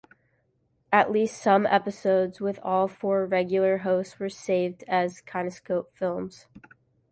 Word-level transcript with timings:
At 0.91 1.11
least 1.11 1.39
some 1.39 1.67
episodes 1.67 2.41
with 2.41 2.57
all 2.63 2.87
four 2.87 3.23
regular 3.27 3.77
hosts 3.85 4.17
were 4.17 4.29
saved 4.29 4.83
as 4.87 5.21
kinescope 5.21 5.91
films. 5.93 6.47